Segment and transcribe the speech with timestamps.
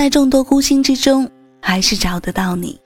[0.00, 1.28] 在众多孤星之中，
[1.60, 2.80] 还是找得到你。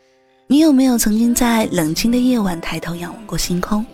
[0.49, 3.87] 你有没有曾经在冷清的夜晚抬头仰望过星空？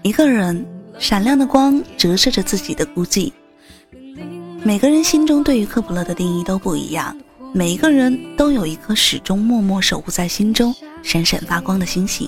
[0.00, 0.64] 一个人，
[0.98, 3.30] 闪亮的光折射着自己的孤寂。
[4.62, 7.14] 每个人心中对于克卜勒的定义都不一样，
[7.52, 12.26] 每一个人都有一颗始终默默守护在心中、闪闪发光的星星。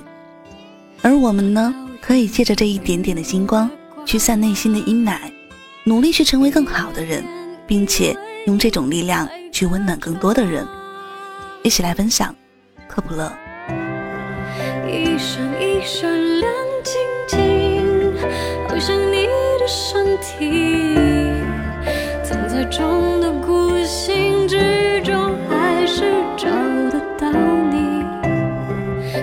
[1.01, 3.71] 而我们呢，可以借着这一点点的星光，
[4.05, 5.17] 驱散内心的阴霾，
[5.85, 7.25] 努力去成为更好的人，
[7.67, 8.15] 并且
[8.47, 9.27] 用这种力量
[9.63, 10.67] 去温暖更多的人。
[11.62, 12.34] 一起来分享，
[12.89, 13.33] 克卜勒。
[14.89, 18.12] 一闪一闪亮晶晶，
[18.69, 19.29] 好像你
[19.61, 20.97] 的身体。
[22.25, 26.48] 藏在众的孤星之中，还是找
[26.91, 28.03] 得到你。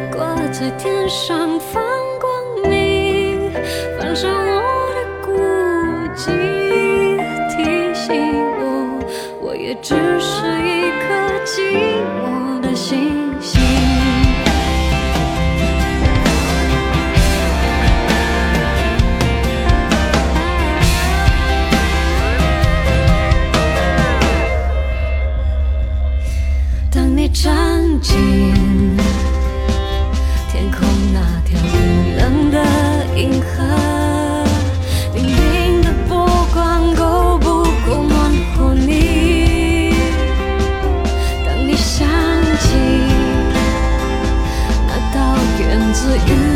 [0.09, 1.83] 挂在天上放
[9.59, 11.88] 也只是一颗寂寞
[46.27, 46.48] you